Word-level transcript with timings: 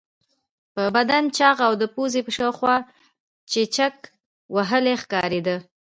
په 0.73 0.83
بدن 0.95 1.23
چاغ 1.37 1.57
او 1.67 1.73
د 1.81 1.83
پوزې 1.93 2.21
په 2.25 2.31
شاوخوا 2.37 2.75
کې 2.85 2.87
چیچک 3.51 3.95
وهلی 4.55 4.95
ښکارېده. 5.01 5.55